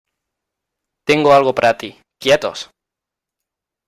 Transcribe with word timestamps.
Tengo 1.07 1.31
algo 1.31 1.53
para 1.53 1.77
ti.¡ 1.77 1.91
quietos! 2.19 2.71